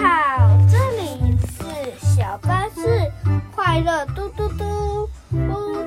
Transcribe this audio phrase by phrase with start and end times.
[0.00, 1.58] 好，这里是
[1.98, 3.10] 小巴士
[3.54, 5.08] 快乐嘟嘟嘟。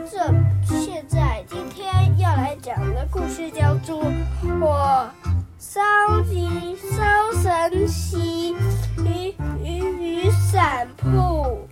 [0.09, 0.17] 这
[0.65, 1.89] 现在今天
[2.19, 4.03] 要来讲的故事叫做
[4.59, 5.09] 《我
[5.57, 5.81] 烧
[6.23, 8.53] 鸡烧神奇
[8.97, 11.67] 雨雨雨伞铺》。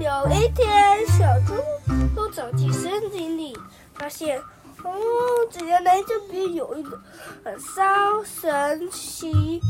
[0.00, 1.54] 有一天，小猪
[2.16, 3.56] 都走进森林里，
[3.94, 4.40] 发现。
[4.82, 4.92] 哦，
[5.60, 7.00] 原来这边有一个
[7.44, 7.84] 呃烧
[8.24, 9.60] 神奇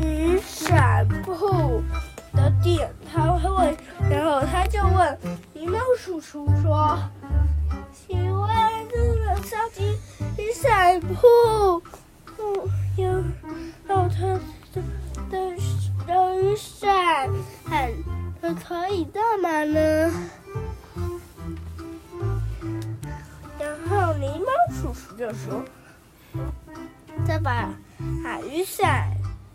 [0.00, 1.82] 雨伞铺
[2.34, 3.76] 的店，他会问，
[4.10, 5.18] 然后他就问
[5.54, 6.98] 狸猫叔叔说
[7.92, 8.50] ：“请问
[8.90, 9.98] 这个烧鸡
[10.38, 11.82] 雨伞铺，
[12.38, 12.44] 嗯，
[12.96, 13.08] 有
[13.88, 14.40] 有它
[14.72, 14.82] 的
[15.30, 15.56] 的
[16.06, 17.28] 的雨伞，
[18.40, 20.10] 很可以干嘛呢？”
[25.12, 25.62] 叔叔就说
[27.26, 29.10] ：“这把啊雨伞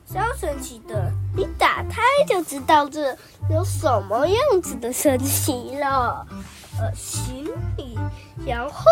[0.05, 3.17] 超神奇的，你打开就知道这
[3.49, 6.25] 有什么样子的神奇了。”
[6.79, 7.97] 呃，行李，
[8.45, 8.85] 然后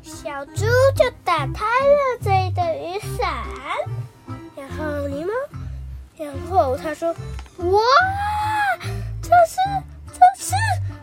[0.00, 0.64] 小猪
[0.94, 3.44] 就打开了这个雨伞，
[4.56, 5.32] 然后狸猫，
[6.16, 7.12] 然后他说
[7.58, 7.80] ：“哇，
[9.20, 9.56] 这是
[10.06, 10.54] 这是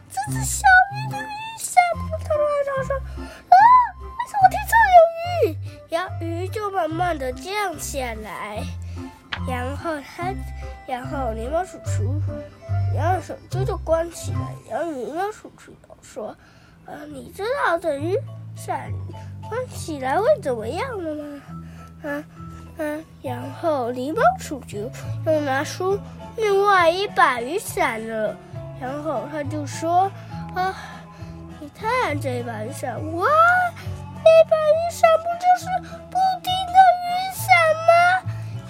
[0.10, 0.64] 这是小
[0.96, 1.43] 鱼的雨
[6.84, 8.62] 慢慢的降下来，
[9.48, 10.34] 然后它，
[10.86, 12.22] 然后狸猫叔叔，
[12.94, 14.54] 然后手机就关起来。
[14.70, 16.36] 然后狸猫叔叔说
[16.86, 18.20] ：“呃，你知道这雨
[18.58, 18.92] 伞
[19.48, 21.42] 关起来会怎么样的吗？”
[22.04, 22.10] 啊
[22.78, 22.84] 啊，
[23.22, 24.92] 然后狸猫叔叔
[25.26, 25.98] 又拿出
[26.36, 28.36] 另外一把雨伞了，
[28.82, 30.12] 然后他就说
[30.54, 30.76] ：“啊，
[31.62, 33.26] 你看这把雨伞，哇！”
[34.26, 36.18] 那把雨伞不就是不？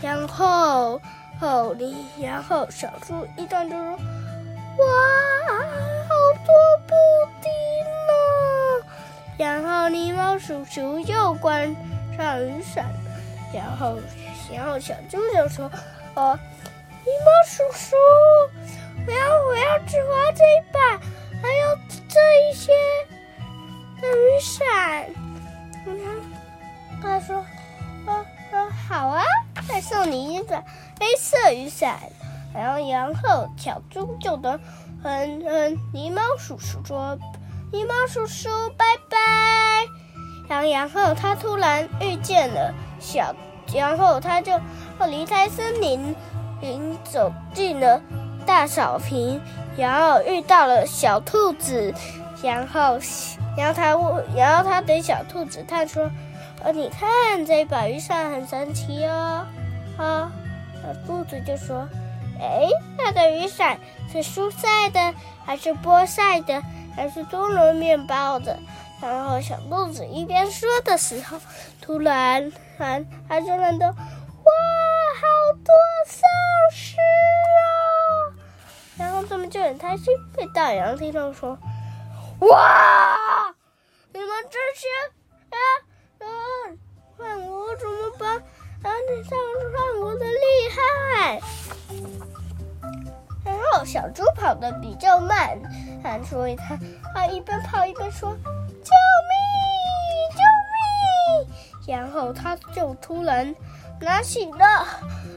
[0.04, 1.00] 然后，
[1.40, 4.86] 后你，然后小猪一转就说：“哇，
[6.10, 6.14] 好
[6.46, 6.54] 多
[6.86, 6.94] 布
[7.42, 7.50] 丁
[8.10, 8.14] 呢！”
[9.40, 11.74] 然后狸猫叔叔又关
[12.18, 12.86] 上雨伞，
[13.54, 13.98] 然后，
[14.54, 15.72] 然后小猪就说
[16.16, 16.38] ：“哦，
[17.06, 17.96] 狸猫叔叔，
[19.08, 21.00] 我要我要只玩这一把，
[31.00, 32.00] 黑色雨伞。”
[32.54, 34.60] 然后，然后小猪就跟
[35.04, 37.18] 嗯嗯狸猫叔叔说
[37.74, 39.18] ：“狸猫叔叔，拜拜。”
[40.48, 43.34] 然后，然后他突然遇见了小，
[43.74, 44.52] 然后他就
[45.08, 46.16] 离开森林，
[46.62, 48.00] 林走进了
[48.46, 49.42] 大草坪，
[49.76, 51.94] 然后遇到了小兔子，
[52.44, 53.00] 然后。
[53.56, 56.10] 然后他问，然后他对小兔子他说
[56.64, 59.46] ：“呃，你看这把雨伞很神奇哦。”
[59.98, 60.32] 啊，
[60.82, 61.88] 小兔子就说
[62.40, 62.68] ：“哎，
[62.98, 63.78] 那个雨伞
[64.12, 65.14] 是蔬菜的，
[65.46, 66.62] 还是菠菜的，
[66.96, 68.58] 还是多伦面包的？”
[69.02, 71.38] 然后小兔子一边说的时候，
[71.82, 75.28] 突然，然他就看到，哇，好
[75.64, 75.76] 多
[76.08, 76.22] 丧
[76.72, 77.70] 尸啊！
[78.98, 80.06] 然后他们就很开心，
[80.36, 81.58] 被大羊听到说。
[82.40, 83.18] 哇！
[93.84, 95.58] 小猪跑得比较慢，
[96.30, 96.78] 所以他
[97.14, 98.30] 他一边跑一边说
[98.84, 98.92] ：“救
[99.30, 99.48] 命！
[100.32, 100.40] 救
[100.74, 101.48] 命！”
[101.88, 103.54] 然后他就突然
[104.00, 104.88] 拿起了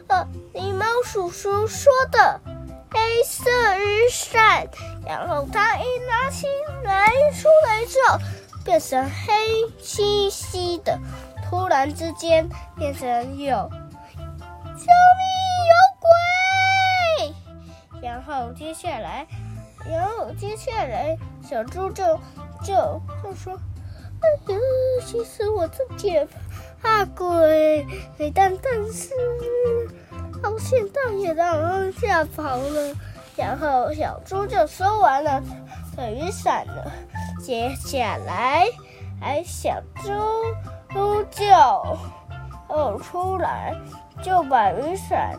[0.08, 2.40] 呃狸猫叔叔说的。
[2.88, 4.66] 黑色雨伞，
[5.06, 6.46] 然后他一拿起
[6.82, 8.18] 来出来之后，
[8.64, 9.34] 变成黑
[9.82, 10.98] 漆漆的。
[11.44, 13.68] 突然之间，变成有
[14.64, 15.25] 救命
[18.26, 19.26] 后接下来，
[19.88, 22.04] 然后接下来，小猪就
[22.64, 23.52] 就就说
[24.20, 24.58] ：“哎呀，
[25.06, 26.12] 其实我自己
[26.82, 27.86] 怕鬼，
[28.34, 29.14] 但但是。”
[30.42, 32.94] 好现在也让人吓跑了，
[33.36, 35.42] 然后小猪就收完了
[36.12, 36.92] 雨伞了。
[37.40, 38.66] 接下来，
[39.22, 40.10] 哎，小猪
[40.90, 41.46] 猪就
[42.68, 43.74] 哦出来，
[44.22, 45.38] 就把雨伞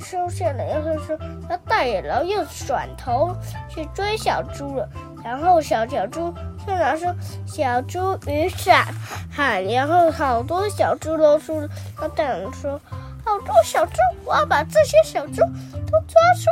[0.00, 1.16] 收下了，然后说
[1.48, 3.36] 他大野狼又转头
[3.68, 4.88] 去追小猪了。
[5.22, 6.34] 然后小小猪
[6.66, 7.04] 就拿出
[7.46, 8.86] 小猪雨伞，
[9.30, 11.68] 喊，然后好多小猪都出了。
[11.96, 12.80] 他大野狼说。
[13.22, 13.92] 好多小猪，
[14.24, 16.50] 我要把这些小猪都抓出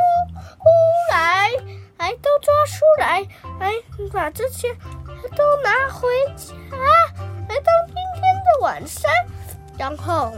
[1.11, 1.49] 来，
[1.97, 3.25] 来都抓出来，
[3.59, 3.73] 来
[4.13, 4.71] 把这些
[5.35, 6.53] 都拿回家，
[7.49, 9.11] 来到今天的晚上
[9.79, 10.31] 然后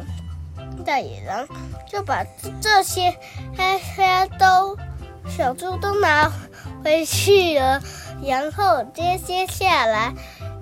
[0.85, 1.47] 大野狼
[1.87, 2.23] 就把
[2.61, 3.15] 这些
[3.57, 4.77] 黑黑都
[5.29, 6.31] 小猪都拿
[6.83, 7.81] 回去了。
[8.23, 10.13] 然后接接下来，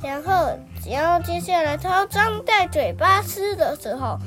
[0.02, 0.58] 然后
[0.90, 4.18] 然后接下来，它张大嘴巴吃的时候，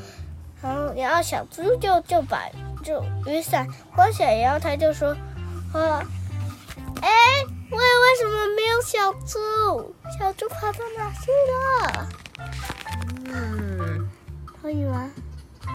[0.63, 2.43] 然后然后小猪就就把
[2.85, 5.17] 就雨伞关起来，然后他就说
[5.73, 6.05] ：“啊，
[7.01, 7.11] 哎，
[7.71, 9.95] 为为什么没有小猪？
[10.19, 12.09] 小猪跑到哪去了？”
[13.33, 14.09] 嗯，
[14.61, 15.11] 可以吗？